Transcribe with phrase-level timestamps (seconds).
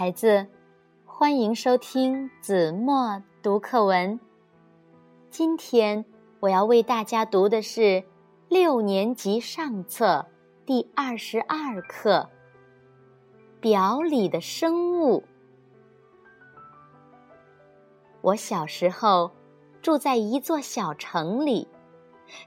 [0.00, 0.46] 孩子，
[1.04, 4.18] 欢迎收听子墨读课文。
[5.28, 6.06] 今天
[6.40, 8.02] 我要为大家读的是
[8.48, 10.24] 六年级上册
[10.64, 12.30] 第二十二课
[13.60, 15.18] 《表里的生物》。
[18.22, 19.30] 我小时候
[19.82, 21.68] 住在一座小城里，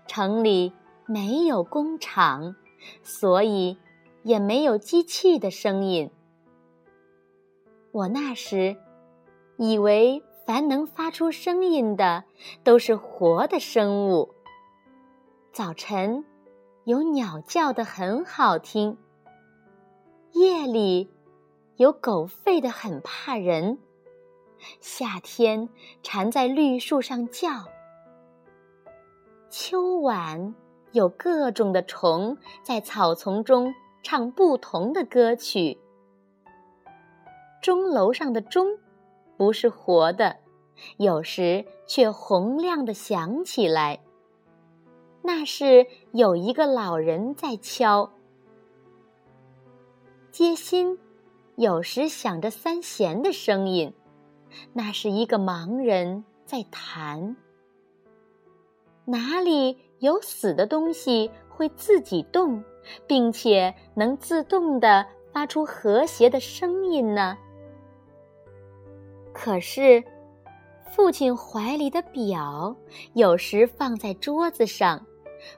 [0.08, 0.74] 城里
[1.06, 2.56] 没有工厂，
[3.04, 3.78] 所以
[4.24, 6.10] 也没有机器的声音。
[7.94, 8.76] 我那时
[9.58, 12.24] 以为，凡能发出声音的
[12.64, 14.34] 都是活的生物。
[15.52, 16.26] 早晨
[16.86, 18.98] 有鸟叫的很好听，
[20.32, 21.12] 夜里
[21.76, 23.78] 有狗吠的很怕人，
[24.82, 25.70] 夏天
[26.02, 27.66] 蝉在绿树上叫，
[29.52, 30.56] 秋晚
[30.94, 35.78] 有各种的虫在草丛中唱不同的歌曲。
[37.64, 38.78] 钟楼上的钟，
[39.38, 40.36] 不是活的，
[40.98, 44.02] 有时却洪亮的响起来。
[45.22, 48.12] 那是有一个老人在敲。
[50.30, 51.00] 街心
[51.56, 53.94] 有时响着三弦的声音，
[54.74, 57.38] 那是一个盲人在弹。
[59.06, 62.62] 哪里有死的东西会自己动，
[63.08, 67.38] 并且能自动的发出和谐的声音呢？
[69.34, 70.04] 可是，
[70.92, 72.76] 父亲怀里的表
[73.14, 75.04] 有时放在桌子上，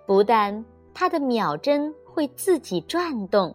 [0.06, 3.54] 不但他的秒针会自己转动，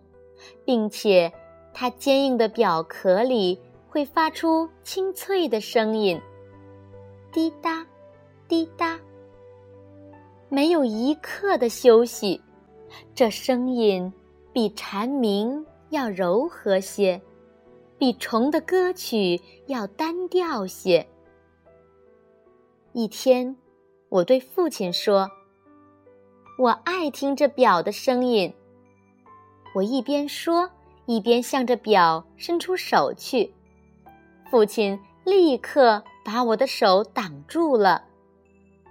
[0.65, 1.33] 并且
[1.73, 6.21] 它坚硬的表壳里会发出清脆的声音，
[7.33, 7.85] 滴答，
[8.47, 9.01] 滴答，
[10.49, 12.41] 没有一刻的休息。
[13.15, 14.13] 这声音
[14.53, 17.21] 比蝉鸣要柔和些。
[18.01, 21.07] 比虫的歌曲要单调些。
[22.95, 23.55] 一天，
[24.09, 25.31] 我对父亲说
[26.59, 28.55] ：“我爱听这表的声音。”
[29.77, 30.71] 我一边说，
[31.05, 33.53] 一边向着表伸出手去。
[34.51, 38.03] 父亲立刻把我的手挡住了。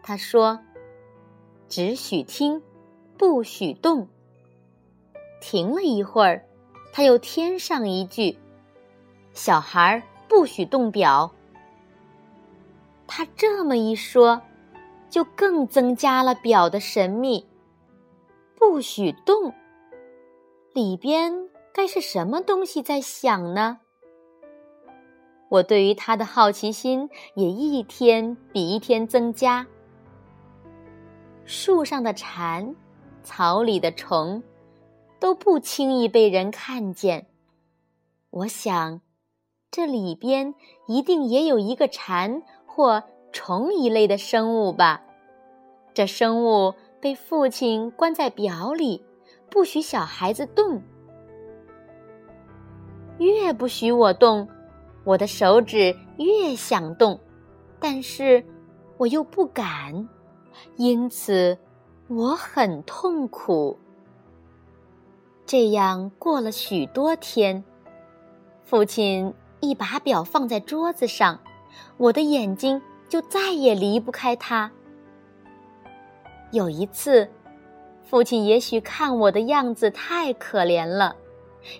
[0.04, 0.60] 他说
[1.68, 2.62] ：“只许听，
[3.18, 4.08] 不许动。”
[5.42, 6.46] 停了一会儿，
[6.94, 8.38] 他又添上一句。
[9.40, 11.32] 小孩不许动表。
[13.08, 14.42] 他这么一说，
[15.10, 17.48] 就更增加了表的神秘。
[18.58, 19.54] 不许动，
[20.74, 21.34] 里边
[21.74, 23.80] 该是什么东西在响呢？
[25.48, 29.66] 我对于他的好奇心也一天比一天增加。
[31.46, 32.76] 树上的蝉，
[33.24, 34.44] 草里的虫，
[35.18, 37.28] 都不轻易被人看见。
[38.32, 39.00] 我想。
[39.72, 40.56] 这里边
[40.88, 45.04] 一定也有一个蝉或虫一类的生物吧？
[45.94, 49.06] 这生物被父亲关在表里，
[49.48, 50.82] 不许小孩子动。
[53.20, 54.48] 越不许我动，
[55.04, 57.20] 我的手指越想动，
[57.80, 58.44] 但是
[58.98, 60.10] 我又不敢，
[60.78, 61.56] 因此
[62.08, 63.78] 我很痛苦。
[65.46, 67.64] 这样过了许多天，
[68.64, 69.32] 父亲。
[69.60, 71.40] 一把表放在桌子上，
[71.98, 74.72] 我的眼睛就再也离不开它。
[76.52, 77.30] 有一次，
[78.04, 81.16] 父亲也许看我的样子太可怜了，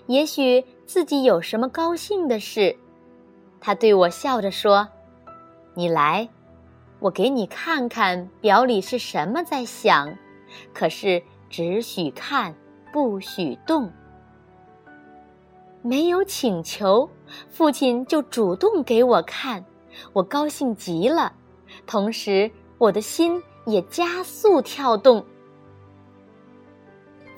[0.06, 2.76] 也许自己有什么高兴的事，
[3.60, 4.88] 他对我笑着说
[5.74, 6.28] ：“你来，
[7.00, 10.16] 我给你看看表里是什么在响，
[10.72, 12.54] 可是只许看，
[12.92, 13.90] 不许动。”
[15.82, 17.08] 没有请求，
[17.48, 19.64] 父亲就主动给我看，
[20.12, 21.32] 我高兴极了，
[21.86, 25.24] 同时我的心也加速跳动。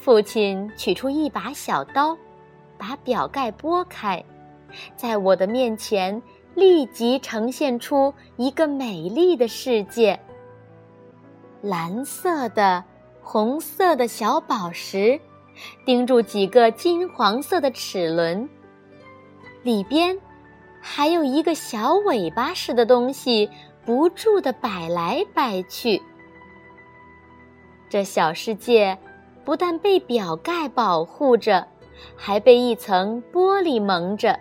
[0.00, 2.16] 父亲取出一把小刀，
[2.76, 4.24] 把表盖拨开，
[4.96, 6.20] 在我的面前
[6.56, 10.18] 立即呈现出一个美丽的世界。
[11.60, 12.82] 蓝色的、
[13.22, 15.20] 红色的小宝石。
[15.84, 18.48] 钉住几个金黄色的齿轮，
[19.62, 20.18] 里边
[20.80, 23.50] 还有一个小尾巴似的东西，
[23.84, 26.00] 不住地摆来摆去。
[27.88, 28.96] 这小世界
[29.44, 31.66] 不但被表盖保护着，
[32.16, 34.38] 还被一层玻璃蒙着。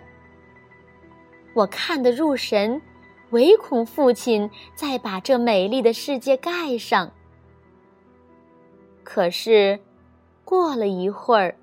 [1.54, 2.80] 我看得入神，
[3.30, 7.10] 唯恐父亲再把这美丽的世界盖上。
[9.04, 9.78] 可是。
[10.52, 11.56] 过了一会儿，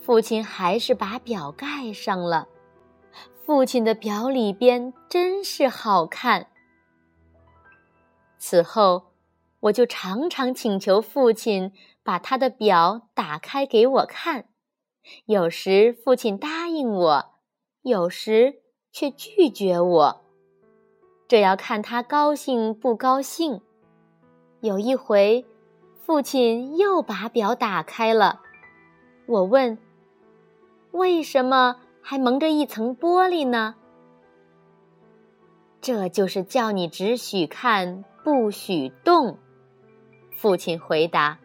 [0.00, 2.46] 父亲还是把表盖上了。
[3.44, 6.46] 父亲的表里边真是好看。
[8.38, 9.06] 此后，
[9.58, 11.72] 我就常常请求父亲
[12.04, 14.44] 把他的表打开给我看，
[15.24, 17.24] 有时父亲答应我，
[17.82, 18.60] 有时
[18.92, 20.24] 却拒绝我，
[21.26, 23.60] 这要看他高兴不高兴。
[24.60, 25.44] 有一回，
[26.04, 28.40] 父亲又把表打开了，
[29.26, 29.78] 我问
[30.90, 33.76] ：“为什么？”还蒙着一层玻璃呢，
[35.80, 39.38] 这就是叫你只许看不许动。
[40.32, 41.38] 父亲回答：“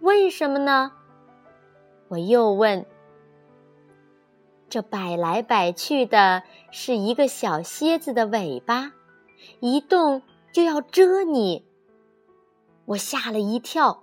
[0.00, 0.92] 为什么呢？”
[2.08, 2.86] 我又问
[4.70, 8.92] ：“这摆来摆去的是一个小蝎子的尾巴，
[9.60, 11.67] 一动就要蛰你。”
[12.88, 14.02] 我吓了一跳，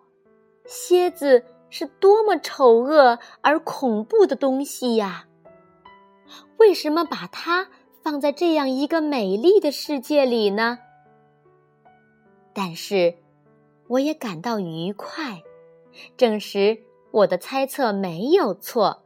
[0.66, 5.26] 蝎子是多么丑恶而恐怖的东西呀！
[6.60, 7.68] 为什么把它
[8.04, 10.78] 放在这样一个美丽的世界里呢？
[12.54, 13.16] 但是，
[13.88, 15.42] 我也感到愉快，
[16.16, 16.78] 证实
[17.10, 19.02] 我的猜测没有错。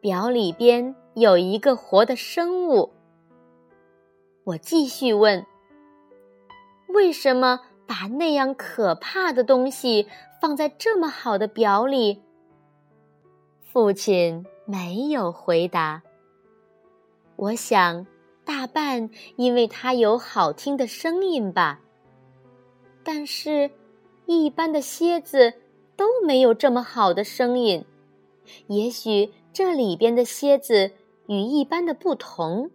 [0.00, 2.92] 表里边有一个活的生物。
[4.44, 5.44] 我继续问：
[6.88, 7.60] 为什么
[7.90, 10.06] 把那样可怕的东西
[10.40, 12.22] 放在这么好的表里？
[13.64, 16.00] 父亲没有回答。
[17.34, 18.06] 我想，
[18.44, 21.80] 大半因为它有好听的声音吧。
[23.02, 23.68] 但是，
[24.24, 25.52] 一般的蝎子
[25.96, 27.84] 都没有这么好的声音。
[28.68, 30.92] 也许这里边的蝎子
[31.26, 32.70] 与一般的不同。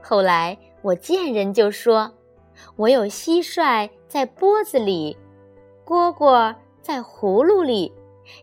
[0.00, 2.12] 后来我见人就说
[2.76, 5.16] ：“我有蟋蟀在钵子里，
[5.84, 7.92] 蝈蝈在葫芦里，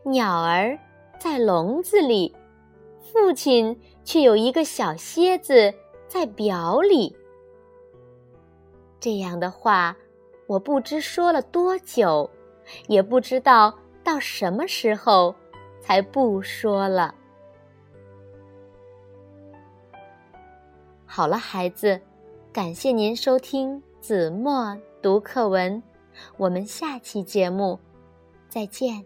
[0.03, 0.77] 鸟儿
[1.17, 2.35] 在笼子里。”
[3.11, 5.73] 父亲却有一个小蝎子
[6.07, 7.15] 在表里。
[8.99, 9.97] 这样的话，
[10.45, 12.29] 我不知说了多久，
[12.87, 13.73] 也不知道
[14.03, 15.33] 到什么时候
[15.81, 17.15] 才不说了。
[21.07, 21.99] 好了，孩子，
[22.53, 25.83] 感谢您收听子墨读课文，
[26.37, 27.77] 我们下期节目
[28.47, 29.03] 再见。